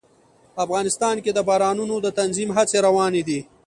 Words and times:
افغانستان 0.65 1.15
کې 1.23 1.31
د 1.33 1.39
بارانونو 1.49 1.95
د 2.01 2.07
تنظیم 2.19 2.49
هڅې 2.57 2.77
روانې 2.87 3.21
دي. 3.27 3.39